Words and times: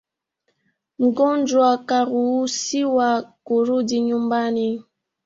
Mgonjwa 1.03 1.69
karuhusiwa 1.87 3.07
kurudi 3.45 3.97
nyumbani 4.07 4.67